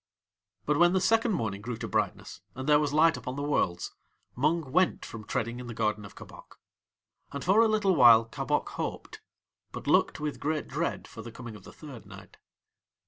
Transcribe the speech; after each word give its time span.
But 0.65 0.79
when 0.79 0.93
the 0.93 0.99
second 0.99 1.33
morning 1.33 1.61
grew 1.61 1.77
to 1.77 1.87
brightness, 1.87 2.41
and 2.55 2.67
there 2.67 2.79
was 2.79 2.91
light 2.91 3.17
upon 3.17 3.35
the 3.35 3.43
Worlds, 3.43 3.93
Mung 4.35 4.71
went 4.71 5.05
from 5.05 5.23
treading 5.23 5.59
in 5.59 5.67
the 5.67 5.75
garden 5.75 6.05
of 6.05 6.15
Kabok; 6.15 6.59
and 7.31 7.45
for 7.45 7.61
a 7.61 7.67
little 7.67 7.95
while 7.95 8.25
Kabok 8.25 8.69
hoped, 8.69 9.21
but 9.71 9.85
looked 9.85 10.19
with 10.19 10.39
great 10.39 10.67
dread 10.67 11.07
for 11.07 11.21
the 11.21 11.31
coming 11.31 11.55
of 11.55 11.65
the 11.65 11.71
third 11.71 12.07
night. 12.07 12.37